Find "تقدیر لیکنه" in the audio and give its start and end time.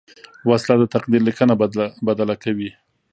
0.95-1.53